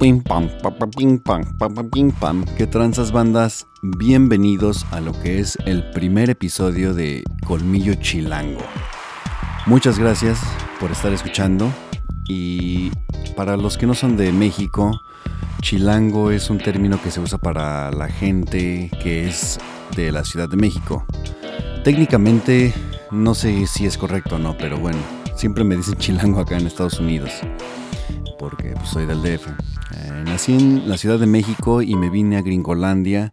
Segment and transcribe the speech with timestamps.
[0.00, 0.48] Pim pam,
[0.96, 1.42] pim pam,
[1.90, 2.44] pim pam.
[2.56, 3.66] ¿Qué tranzas bandas?
[3.82, 8.60] Bienvenidos a lo que es el primer episodio de Colmillo Chilango.
[9.66, 10.38] Muchas gracias
[10.78, 11.72] por estar escuchando
[12.28, 12.92] y
[13.34, 15.00] para los que no son de México,
[15.62, 19.58] chilango es un término que se usa para la gente que es
[19.96, 21.04] de la Ciudad de México.
[21.82, 22.72] Técnicamente
[23.10, 24.98] no sé si es correcto o no, pero bueno,
[25.34, 27.32] siempre me dicen chilango acá en Estados Unidos
[28.38, 29.48] porque pues, soy del DF.
[29.94, 33.32] Eh, nací en la Ciudad de México y me vine a Gringolandia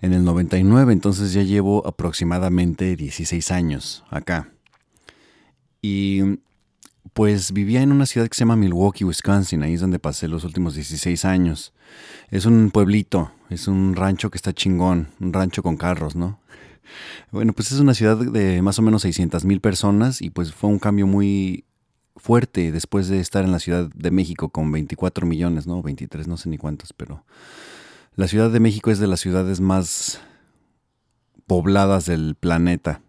[0.00, 4.50] en el 99, entonces ya llevo aproximadamente 16 años acá.
[5.80, 6.40] Y
[7.12, 10.44] pues vivía en una ciudad que se llama Milwaukee, Wisconsin, ahí es donde pasé los
[10.44, 11.72] últimos 16 años.
[12.30, 16.40] Es un pueblito, es un rancho que está chingón, un rancho con carros, ¿no?
[17.30, 20.68] Bueno, pues es una ciudad de más o menos 600 mil personas y pues fue
[20.68, 21.64] un cambio muy
[22.16, 25.82] fuerte después de estar en la Ciudad de México con 24 millones, ¿no?
[25.82, 27.24] 23, no sé ni cuántos, pero
[28.16, 30.20] la Ciudad de México es de las ciudades más
[31.46, 33.00] pobladas del planeta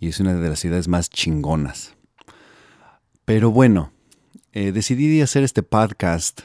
[0.00, 1.94] y es una de las ciudades más chingonas.
[3.24, 3.92] Pero bueno,
[4.52, 6.42] eh, decidí hacer este podcast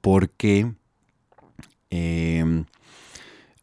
[0.00, 0.72] porque
[1.90, 2.64] em,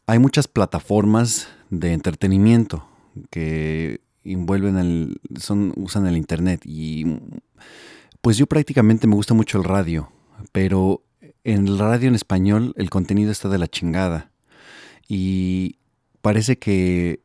[0.07, 2.87] hay muchas plataformas de entretenimiento
[3.29, 4.01] que
[4.33, 7.05] envuelven el, son, usan el internet y
[8.21, 10.11] pues yo prácticamente me gusta mucho el radio,
[10.51, 11.03] pero
[11.43, 14.31] en el radio en español el contenido está de la chingada
[15.07, 15.77] y
[16.21, 17.19] parece que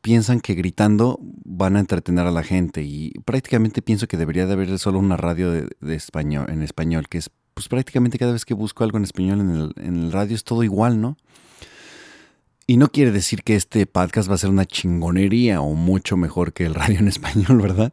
[0.00, 4.54] piensan que gritando van a entretener a la gente y prácticamente pienso que debería de
[4.54, 8.54] haber solo una radio de, español, en español, que es pues prácticamente cada vez que
[8.54, 11.16] busco algo en español en el, en el radio es todo igual, ¿no?
[12.70, 16.52] Y no quiere decir que este podcast va a ser una chingonería o mucho mejor
[16.52, 17.92] que el radio en español, ¿verdad?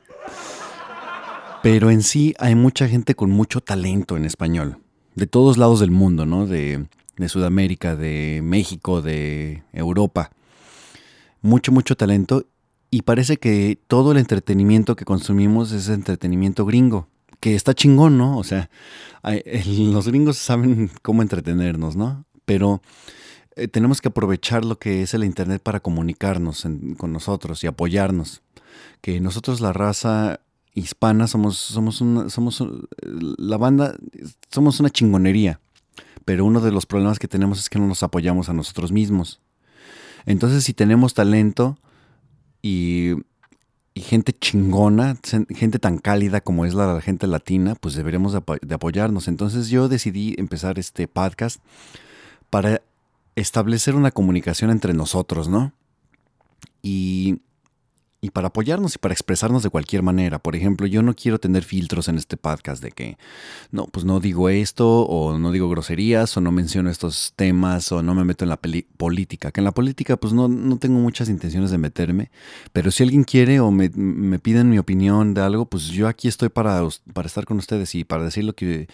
[1.64, 4.78] Pero en sí hay mucha gente con mucho talento en español,
[5.16, 6.46] de todos lados del mundo, ¿no?
[6.46, 6.86] De,
[7.28, 10.30] Sudamérica, de México, de Europa.
[11.42, 12.46] Mucho, mucho talento.
[12.92, 17.08] Y parece que todo el entretenimiento que consumimos es entretenimiento gringo,
[17.40, 18.38] que está chingón, ¿no?
[18.38, 18.70] O sea,
[19.66, 22.26] los gringos saben cómo entretenernos, ¿no?
[22.46, 22.84] Pero
[23.58, 26.66] eh, tenemos que aprovechar lo que es el Internet para comunicarnos
[26.98, 28.42] con nosotros y apoyarnos.
[29.02, 30.40] Que nosotros, la raza
[30.74, 32.64] hispana, somos, somos, una, somos
[33.02, 33.96] la banda,
[34.50, 35.60] somos una chingonería.
[36.24, 39.40] Pero uno de los problemas que tenemos es que no nos apoyamos a nosotros mismos.
[40.26, 41.78] Entonces, si tenemos talento
[42.62, 43.14] y,
[43.96, 45.18] gente chingona,
[45.50, 49.28] gente tan cálida como es la, gente latina, pues deberemos de apoyarnos.
[49.28, 51.60] Entonces yo decidí empezar este podcast
[52.52, 52.82] para
[53.38, 55.72] establecer una comunicación entre nosotros, ¿no?
[56.82, 57.40] Y,
[58.20, 60.40] y, para apoyarnos y para expresarnos de cualquier manera.
[60.40, 63.18] Por ejemplo, yo no quiero tener filtros en este podcast de que,
[63.72, 68.02] no, pues no digo esto, o no digo groserías, o no menciono estos temas, o
[68.02, 69.52] no me meto en la política.
[69.52, 72.32] Que en la política, pues no, no, tengo muchas intenciones de meterme,
[72.74, 76.28] pero si alguien quiere o me, me piden mi opinión de algo, pues yo aquí
[76.28, 76.82] estoy para,
[77.14, 78.88] para estar con ustedes y para decir lo que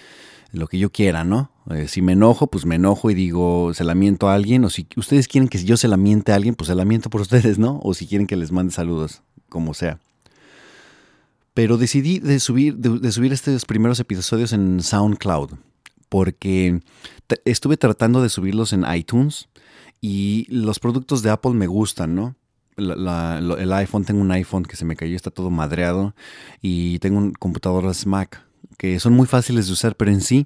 [0.53, 1.51] lo que yo quiera, ¿no?
[1.71, 4.69] Eh, si me enojo, pues me enojo y digo, se la miento a alguien, o
[4.69, 7.21] si ustedes quieren que yo se la miente a alguien, pues se la miento por
[7.27, 7.81] ustedes, ¿no?
[7.83, 9.99] O si quieren que les mande saludos, como sea.
[11.55, 15.51] Pero decidí de subir, de, subir estos primeros episodios en SoundCloud,
[16.07, 16.79] porque
[17.45, 19.49] estuve tratando de subirlos en iTunes
[20.01, 22.35] y los productos de Apple me gustan, ¿no?
[22.75, 26.15] el iPhone, tengo un iPhone que se me cayó, está todo madreado
[26.59, 28.43] y tengo un computador Mac
[28.83, 30.45] que son muy fáciles de usar, pero en sí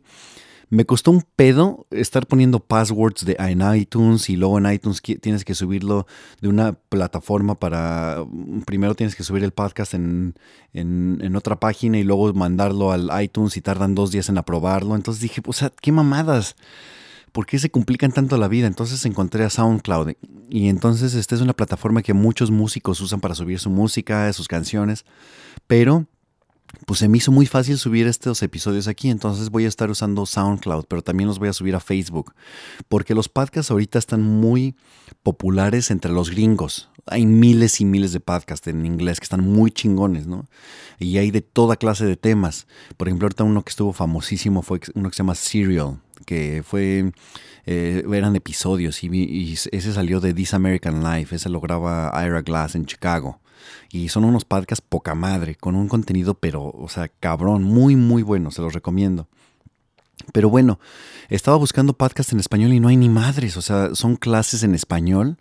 [0.70, 5.56] me costó un pedo estar poniendo passwords en iTunes y luego en iTunes tienes que
[5.56, 6.06] subirlo
[6.40, 8.24] de una plataforma para...
[8.68, 10.36] Primero tienes que subir el podcast en,
[10.74, 14.96] en, otra página y luego mandarlo al iTunes y tardan dos días en aprobarlo.
[14.96, 16.56] Entonces dije, o sea, qué mamadas.
[17.32, 18.68] ¿Por qué se complican tanto la vida?
[18.68, 20.12] Entonces encontré a SoundCloud
[20.48, 24.48] y entonces esta es una plataforma que muchos músicos usan para subir su música, sus
[24.48, 25.06] canciones,
[25.66, 26.06] pero
[26.86, 30.26] pues se me hizo muy fácil subir estos episodios aquí, entonces voy a estar usando
[30.26, 32.34] SoundCloud, pero también los voy a subir a Facebook,
[32.88, 34.76] porque los podcasts ahorita están muy
[35.24, 36.90] populares entre los gringos.
[37.06, 40.46] Hay miles y miles de podcasts en inglés que están muy chingones, ¿no?
[41.00, 42.68] Y hay de toda clase de temas.
[42.98, 47.14] Por ejemplo, ahorita uno que estuvo famosísimo fue uno que se llama Serial, que fue,
[47.66, 52.42] eh, eran episodios y, y ese salió de This American Life, ese lo graba Ira
[52.42, 53.40] Glass en Chicago.
[53.92, 58.24] Y son unos podcasts poca madre, con un contenido, pero, o sea, cabrón, muy, muy
[58.24, 59.28] bueno, se los recomiendo.
[60.34, 60.80] Pero bueno,
[61.30, 64.76] estaba buscando podcasts en español y no hay ni madres, o sea, son clases en
[64.76, 65.38] español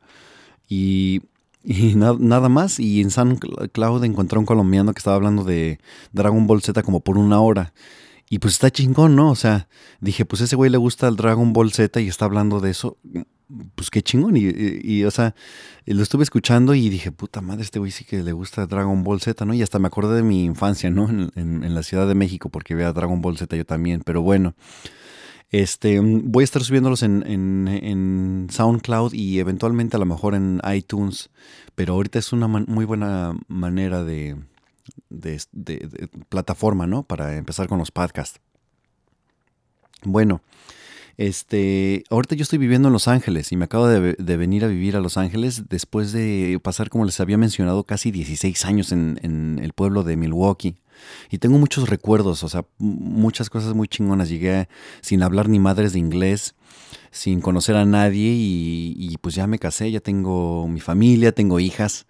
[0.69, 1.23] y,
[1.65, 2.79] nada más.
[2.79, 5.81] Y en SoundCloud encontré un colombiano que estaba hablando de
[6.13, 7.73] Dragon Ball Z como por una hora.
[8.29, 9.31] Y pues está chingón, ¿no?
[9.31, 9.69] O sea,
[10.01, 12.99] dije, pues ese güey le gusta el Dragon Ball Z y está hablando de eso.
[13.77, 14.37] Pues qué chingón.
[14.37, 14.51] Y,
[14.83, 15.35] y, o sea,
[15.87, 19.21] lo estuve escuchando y dije, puta madre, este güey sí que le gusta Dragon Ball
[19.21, 19.55] Z, ¿no?
[19.55, 21.09] Y hasta me acordé de mi infancia, ¿no?
[21.09, 24.03] En, en la Ciudad de México, porque veía Dragon Ball Z yo también.
[24.05, 24.57] Pero bueno,
[25.51, 27.23] este, voy a estar subiéndolos en,
[27.69, 31.31] en, SoundCloud y eventualmente a lo mejor en iTunes,
[31.75, 34.37] pero ahorita es una muy buena manera de,
[35.11, 35.41] de,
[36.29, 37.03] plataforma, ¿no?
[37.03, 38.41] Para empezar con los podcasts.
[40.03, 40.43] Bueno,
[41.17, 44.97] este, ahorita yo estoy viviendo en Los Ángeles y me acabo de, venir a vivir
[44.97, 49.59] a Los Ángeles después de pasar, como les había mencionado, casi 16 años en, en
[49.63, 50.77] el pueblo de Milwaukee.
[51.31, 54.29] Y tengo muchos recuerdos, o sea, muchas cosas muy chingonas.
[54.29, 54.69] Llegué
[55.01, 56.55] sin hablar ni madres de inglés,
[57.11, 62.07] sin conocer a nadie y, pues ya me casé, ya tengo mi familia, tengo hijas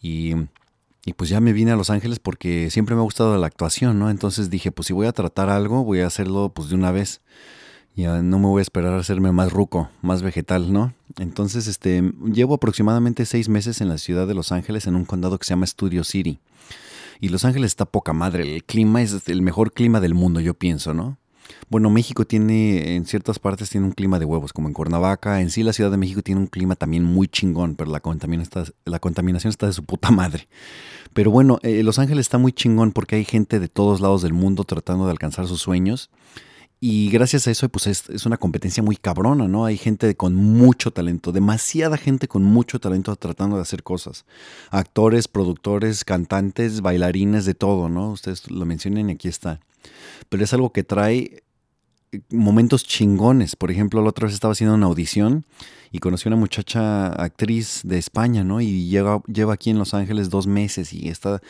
[0.00, 0.34] y,
[1.04, 3.98] y, pues ya me vine a Los Ángeles porque siempre me ha gustado la actuación,
[3.98, 4.10] ¿no?
[4.10, 7.20] Entonces dije, pues si voy a tratar algo, voy a hacerlo pues de una vez.
[7.94, 10.94] Ya no me voy a esperar a hacerme más ruco, más vegetal, ¿no?
[11.18, 12.02] Entonces, este,
[12.32, 15.50] llevo aproximadamente seis meses en la ciudad de Los Ángeles, en un condado que se
[15.50, 16.40] llama Studio City.
[17.20, 18.54] Y Los Ángeles está poca madre.
[18.54, 21.18] El clima es el mejor clima del mundo, yo pienso, ¿no?
[21.68, 25.40] Bueno, México tiene, en ciertas partes tiene un clima de huevos, como en Cuernavaca.
[25.40, 28.62] En sí, la Ciudad de México tiene un clima también muy chingón, pero la contaminación
[28.64, 30.48] está, la contaminación está de su puta madre.
[31.14, 34.32] Pero bueno, eh, Los Ángeles está muy chingón porque hay gente de todos lados del
[34.32, 36.10] mundo tratando de alcanzar sus sueños.
[36.84, 39.66] Y gracias a eso, pues es, una competencia muy cabrona, ¿no?
[39.66, 44.24] Hay gente con mucho talento, demasiada gente con mucho talento tratando de hacer cosas.
[44.70, 48.10] Actores, productores, cantantes, bailarines, de todo, ¿no?
[48.10, 49.60] Ustedes lo mencionen y aquí está.
[50.28, 51.44] Pero es algo que trae
[52.30, 53.56] momentos chingones.
[53.56, 55.44] Por ejemplo, la otra vez estaba haciendo una audición
[55.90, 58.60] y conocí a una muchacha actriz de España, ¿no?
[58.60, 61.40] Y lleva, lleva aquí en Los Ángeles dos meses y está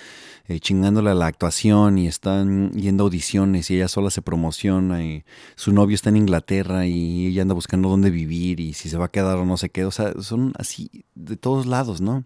[0.49, 5.25] eh, chingándole a la actuación y están yendo audiciones y ella sola se promociona y
[5.55, 9.07] su novio está en Inglaterra y ella anda buscando dónde vivir y si se va
[9.07, 9.89] a quedar o no se queda.
[9.89, 12.25] O sea, son así de todos lados, ¿no?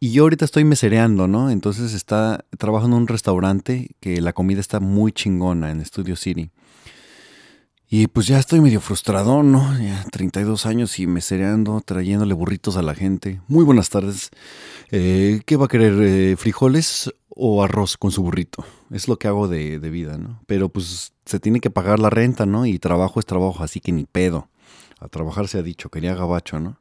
[0.00, 1.50] Y yo ahorita estoy mesereando, ¿no?
[1.50, 6.50] Entonces está trabajando en un restaurante que la comida está muy chingona en Studio City.
[7.90, 9.78] Y pues ya estoy medio frustrado, ¿no?
[9.78, 13.40] Ya 32 años y mesereando, trayéndole burritos a la gente.
[13.48, 14.30] Muy buenas tardes.
[14.90, 15.94] Eh, ¿Qué va a querer?
[16.02, 18.62] Eh, ¿Frijoles o arroz con su burrito?
[18.90, 20.42] Es lo que hago de, de, vida, ¿no?
[20.46, 22.66] Pero pues se tiene que pagar la renta, ¿no?
[22.66, 24.50] Y trabajo es trabajo, así que ni pedo.
[25.00, 26.78] A trabajar se ha dicho, quería gabacho, ¿no?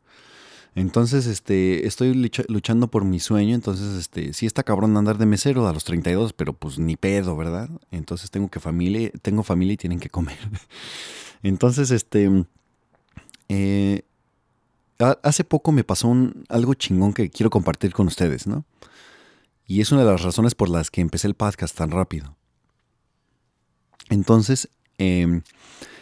[0.77, 5.67] Entonces, este, estoy luchando por mi sueño, entonces, este, sí está cabrón andar de mesero
[5.67, 7.67] a los 32, pero pues ni pedo, ¿verdad?
[7.89, 10.37] Entonces tengo que familia, tengo familia y tienen que comer.
[11.41, 12.45] entonces, este,
[13.49, 14.03] eh,
[15.23, 16.15] hace poco me pasó
[16.47, 18.63] algo chingón que quiero compartir con ustedes, ¿no?
[19.65, 22.35] Y es una de las razones por las que empecé el podcast tan rápido.
[24.09, 24.69] Entonces,
[24.99, 25.41] em,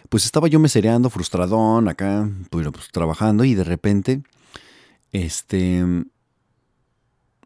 [0.10, 4.22] pues estaba yo mesereando, frustradón, acá, pues, trabajando, y de repente
[5.23, 5.83] este,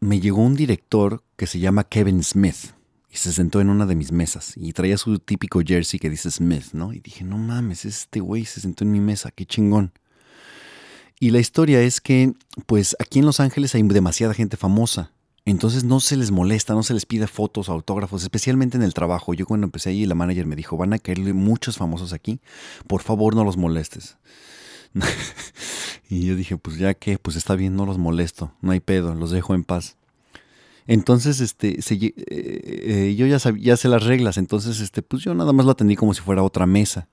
[0.00, 2.74] me llegó un director que se llama Kevin Smith
[3.08, 6.30] y se sentó en una de mis mesas y traía su típico jersey que dice
[6.30, 6.92] Smith, ¿no?
[6.92, 9.92] Y dije, no mames, este güey se sentó en mi mesa, qué chingón.
[11.20, 12.32] Y la historia es que,
[12.66, 15.12] pues aquí en Los Ángeles hay demasiada gente famosa.
[15.44, 19.34] Entonces no se les molesta, no se les pide fotos, autógrafos, especialmente en el trabajo.
[19.34, 22.40] Yo cuando empecé ahí, la manager me dijo, van a caerle muchos famosos aquí,
[22.86, 24.16] por favor no los molestes.
[26.08, 29.14] y yo dije, pues ya que, pues está bien, no los molesto, no hay pedo,
[29.14, 29.96] los dejo en paz.
[30.86, 35.52] Entonces, este, eh, eh, yo ya, ya sé las reglas, entonces, este, pues yo nada
[35.52, 37.08] más lo atendí como si fuera otra mesa.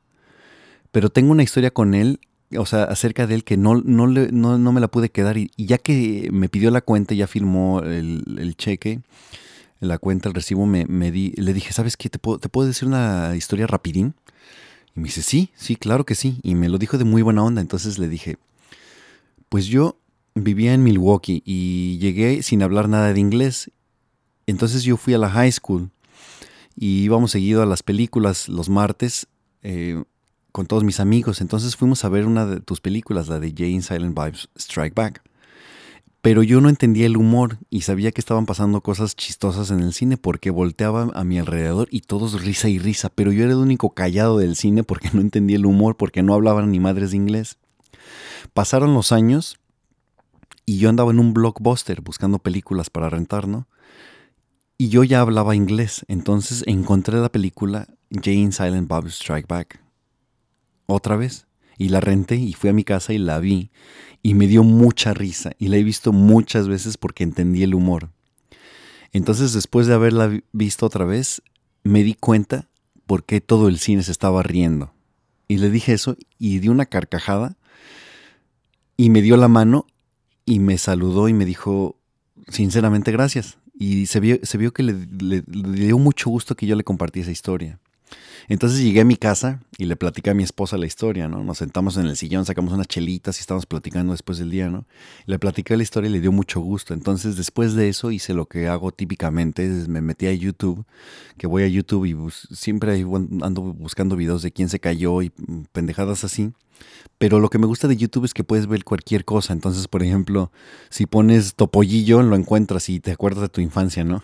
[0.91, 2.19] Pero tengo una historia con él,
[2.57, 5.37] o sea, acerca de él que no, no, le, no, me la pude quedar.
[5.37, 9.01] Y, ya que me pidió la cuenta, ya firmó el, cheque,
[9.79, 12.09] la cuenta, el recibo, me, me di, le dije, ¿sabes qué?
[12.09, 14.15] ¿Te puedo, ¿Te puedo decir una historia rapidín?
[14.97, 16.39] Y me dice, sí, sí, claro que sí.
[16.41, 17.61] Y me lo dijo de muy buena onda.
[17.61, 18.37] Entonces le dije,
[19.47, 19.99] pues yo
[20.33, 23.71] vivía en Milwaukee y llegué sin hablar nada de inglés.
[24.47, 25.91] Entonces yo fui a la high school
[26.75, 29.27] y íbamos seguido a las películas los martes
[29.61, 30.03] eh,
[30.51, 31.41] con todos mis amigos.
[31.41, 35.21] Entonces fuimos a ver una de tus películas, la de Jane Silent Vibes Strike Back.
[36.27, 39.93] Pero yo no entendía el humor y sabía que estaban pasando cosas chistosas en el
[39.93, 43.59] cine porque volteaba a mi alrededor y todos risa y risa, pero yo era el
[43.59, 47.15] único callado del cine porque no entendía el humor, porque no hablaban ni madres de
[47.15, 47.59] inglés.
[48.53, 49.57] Pasaron los años
[50.65, 53.69] y yo andaba en un blockbuster buscando películas para rentar, ¿no?
[54.77, 59.79] Y yo ya hablaba inglés, entonces encontré la película Jane Silent Bob Strike Back.
[60.87, 61.46] Otra vez.
[61.77, 63.71] Y la renté y fui a mi casa y la vi
[64.23, 68.09] y me dio mucha risa y la he visto muchas veces porque entendí el humor.
[69.13, 71.41] Entonces después de haberla visto otra vez,
[71.83, 72.67] me di cuenta
[73.05, 74.93] por qué todo el cine se estaba riendo.
[75.47, 77.55] Y le dije eso y di una carcajada
[78.97, 79.85] y me dio la mano
[80.45, 81.97] y me saludó y me dijo,
[82.49, 83.59] sinceramente, gracias.
[83.79, 87.19] Y se vio, se vio que le, le dio mucho gusto que yo le compartí
[87.19, 87.79] esa historia.
[88.49, 91.43] Entonces llegué a mi casa y le platicé a mi esposa la historia, ¿no?
[91.43, 94.85] Nos sentamos en el sillón, sacamos unas chelitas y estábamos platicando después del día, ¿no?
[95.25, 96.93] Le platicé la historia y le dio mucho gusto.
[96.93, 100.85] Entonces después de eso hice lo que hago típicamente, es me metí a YouTube,
[101.37, 102.15] que voy a YouTube y
[102.55, 103.05] siempre
[103.41, 105.31] ando buscando videos de quién se cayó y
[105.71, 106.53] pendejadas así.
[107.17, 109.51] Pero lo que me gusta de YouTube es que puedes ver cualquier cosa.
[109.51, 110.51] Entonces, por ejemplo,
[110.89, 114.21] si pones Topollillo, lo encuentras y te acuerdas de tu infancia, ¿no?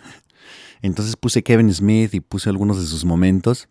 [0.81, 3.69] Entonces puse Kevin Smith y puse algunos de sus momentos.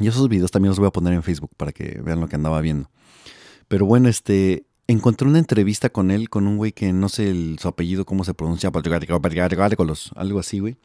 [0.00, 2.36] Y esos videos también los voy a poner en Facebook para que vean lo que
[2.36, 2.90] andaba viendo.
[3.66, 7.68] Pero bueno, este, encontré una entrevista con él, con un güey que no sé su
[7.68, 8.70] apellido, cómo se pronuncia,
[10.16, 10.76] algo así, güey.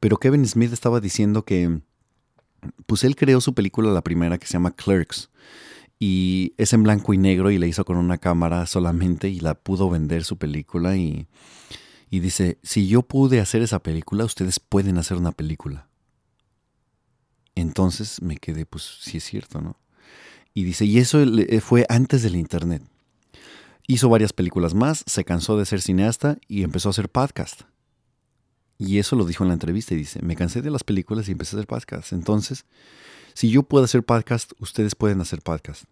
[0.00, 1.80] Pero Kevin Smith estaba diciendo que,
[2.86, 5.30] pues él creó su película, la primera, que se llama Clerks.
[5.98, 9.54] Y es en blanco y negro y la hizo con una cámara solamente y la
[9.54, 10.96] pudo vender su película.
[10.96, 11.26] Y,
[12.12, 15.88] y dice, si yo pude hacer esa película, ustedes pueden hacer una película.
[17.54, 19.78] Entonces me quedé, pues sí es cierto, ¿no?
[20.52, 22.82] Y dice, y eso eh, fue antes del Internet.
[23.86, 27.62] Hizo varias películas más, se cansó de ser cineasta y empezó a hacer podcast.
[28.76, 31.32] Y eso lo dijo en la entrevista y dice, me cansé de las películas y
[31.32, 32.12] empecé a hacer podcast.
[32.12, 32.66] Entonces,
[33.32, 35.84] si yo puedo hacer podcast, ustedes pueden hacer podcast.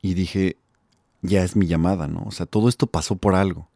[0.00, 0.56] Y dije,
[1.20, 2.22] ya es mi llamada, ¿no?
[2.24, 3.68] O sea, todo esto pasó por algo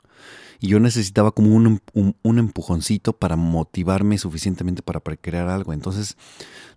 [0.63, 5.73] y yo necesitaba como un, un, empujoncito para motivarme suficientemente para crear algo.
[5.73, 6.17] Entonces,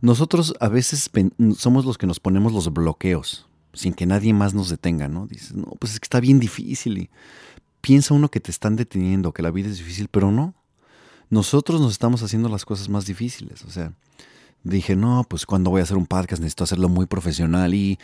[0.01, 1.12] nosotros a veces
[1.56, 5.27] somos los que nos ponemos los bloqueos sin que nadie más nos detenga, ¿no?
[5.27, 7.10] Dices, no, pues es que está bien difícil y
[7.82, 10.56] piensa uno que te están deteniendo, que la vida es difícil, pero no.
[11.30, 13.94] Nosotros nos estamos haciendo las cosas más difíciles, o sea,
[14.65, 17.98] dije, no, pues cuando voy a hacer un podcast necesito hacerlo muy profesional y,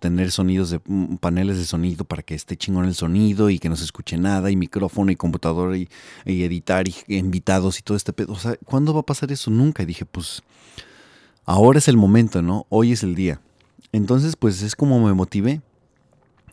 [0.00, 3.68] tener sonidos de mm, paneles de sonido para que esté chingón el sonido y que
[3.68, 5.88] no se escuche nada y micrófono y computadora y,
[6.26, 8.32] editar y invitados y todo este pedo.
[8.32, 9.50] O sea, ¿cuándo va a pasar eso?
[9.50, 9.82] Nunca.
[9.82, 10.42] Y dije, pues
[11.44, 12.66] ahora es el momento, ¿no?
[12.68, 13.40] Hoy es el día.
[13.92, 15.62] Entonces, pues es como me motivé.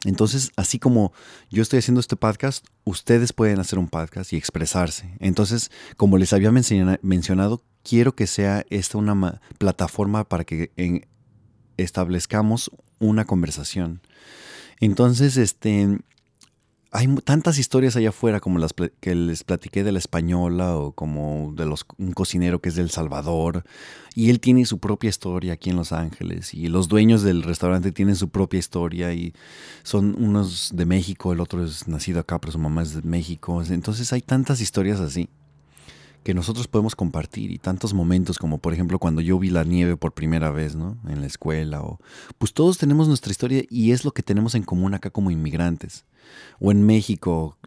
[0.05, 1.11] Entonces, así como
[1.49, 5.15] yo estoy haciendo este podcast, ustedes pueden hacer un podcast y expresarse.
[5.19, 10.71] Entonces, como les había mencionado, quiero que sea esta una plataforma para que
[11.77, 14.01] establezcamos una conversación.
[14.79, 15.99] Entonces, este,
[16.91, 21.53] hay tantas historias allá afuera como las que les platiqué de la española o como
[21.55, 23.63] de los, un cocinero que es del Salvador
[24.15, 27.91] y él tiene su propia historia aquí en Los Ángeles y los dueños del restaurante
[27.91, 29.33] tienen su propia historia y
[29.83, 33.61] son unos de México, el otro es nacido acá pero su mamá es de México,
[33.61, 35.29] entonces hay tantas historias así
[36.25, 39.95] que nosotros podemos compartir y tantos momentos como por ejemplo cuando yo vi la nieve
[39.95, 40.97] por primera vez, ¿no?
[41.07, 41.99] En la escuela o
[42.39, 46.03] pues todos tenemos nuestra historia y es lo que tenemos en común acá como inmigrantes.
[46.59, 47.59] O en México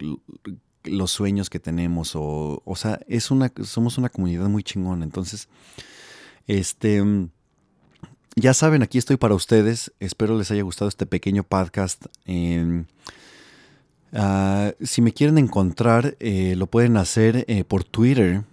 [0.83, 5.47] los sueños que tenemos o o sea, es una somos una comunidad muy chingona, entonces
[6.45, 7.01] este
[8.35, 9.93] ya saben, aquí estoy para ustedes.
[10.01, 12.07] Espero les haya gustado este pequeño podcast.
[14.13, 18.43] Ah, si me quieren encontrar, eh, lo pueden hacer eh, por Twitter.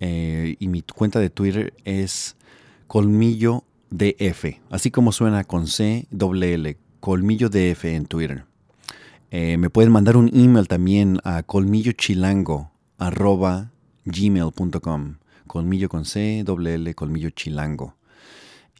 [0.00, 2.36] Eh, y mi cuenta de Twitter es
[2.86, 4.60] Colmillo DF.
[4.70, 6.78] Así como suena con C, doble.
[7.00, 8.46] Colmillo DF en Twitter.
[9.30, 13.72] me pueden mandar un email también a colmillochilango arroba
[14.06, 15.16] gmail.com.
[15.46, 17.94] Colmillo con C, doble colmillo chilango.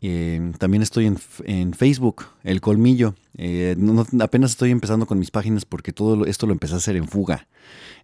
[0.01, 3.15] Eh, también estoy en, Facebook, El Colmillo.
[3.37, 3.77] Eh,
[4.21, 7.47] apenas estoy empezando con mis páginas porque todo esto lo empecé a hacer en fuga.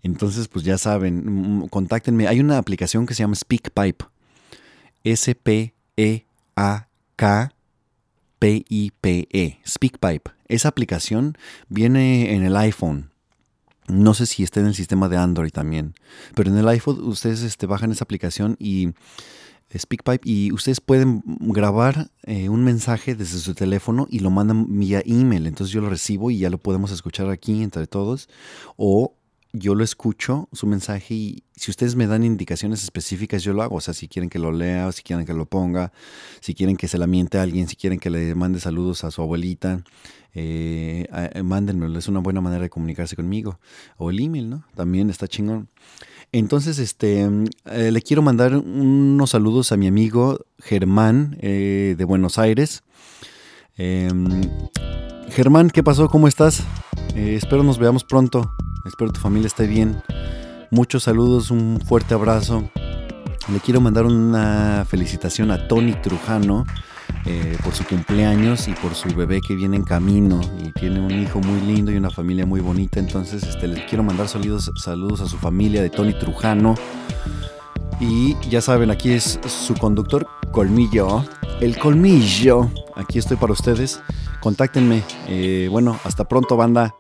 [0.02, 2.26] Entonces, pues ya saben, mm, contáctenme.
[2.26, 4.04] Hay una aplicación que se llama SpeakPipe.
[5.04, 5.70] S-P-E-A-K-P-I-P-E.
[9.66, 10.30] SpeakPipe.
[10.49, 11.37] Esa aplicación
[11.68, 13.11] viene en el iPhone.
[13.88, 15.94] No sé si está en el sistema de Android también.
[16.35, 18.90] Pero en el iPhone ustedes este, bajan esa aplicación y
[19.76, 25.02] SpeakPipe y ustedes pueden grabar eh, un mensaje desde su teléfono y lo mandan vía
[25.04, 25.46] email.
[25.46, 28.28] Entonces yo lo recibo y ya lo podemos escuchar aquí entre todos.
[28.76, 29.14] O
[29.52, 33.76] yo lo escucho, su mensaje, y si ustedes me dan indicaciones específicas, yo lo hago.
[33.76, 35.92] O sea, si quieren que lo lea, si quieren que lo ponga,
[36.40, 39.10] si quieren que se la miente a alguien, si quieren que le mande saludos a
[39.10, 39.82] su abuelita,
[40.34, 41.08] eh,
[41.42, 41.98] mándenmelo.
[41.98, 43.58] Es una buena manera de comunicarse conmigo.
[43.96, 44.64] O el email, ¿no?
[44.76, 45.68] También está chingón.
[46.32, 47.28] Entonces, este,
[47.66, 52.84] eh, le quiero mandar unos saludos a mi amigo Germán eh, de Buenos Aires.
[53.76, 54.42] Em,
[55.30, 56.08] Germán, ¿qué pasó?
[56.08, 56.62] ¿Cómo estás?
[57.16, 58.52] Eh, espero nos veamos pronto.
[58.87, 60.02] Espero tu familia esté bien.
[60.70, 62.70] Muchos saludos, un fuerte abrazo.
[63.52, 66.64] Le quiero mandar una felicitación a Tony Trujano
[67.26, 71.10] eh, por su cumpleaños y por su bebé que viene en camino y tiene un
[71.10, 72.98] hijo muy lindo y una familia muy bonita.
[72.98, 76.74] Entonces este, le quiero mandar saludos, saludos a su familia de Tony Trujano.
[78.00, 81.24] Y ya saben, aquí es su conductor Colmillo.
[81.60, 82.70] El Colmillo.
[82.96, 84.00] Aquí estoy para ustedes.
[84.40, 85.02] Contáctenme.
[85.28, 86.94] Eh, bueno, hasta pronto, banda.